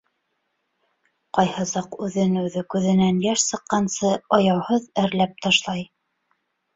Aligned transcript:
Ҡайһы 1.37 1.65
саҡ 1.71 1.97
үҙен-үҙе 2.07 2.63
күҙенән 2.75 3.19
йәш 3.25 3.43
сыҡҡансы 3.49 4.15
аяуһыҙ 4.39 4.89
әрләп 5.03 5.37
ташлай. 5.47 5.85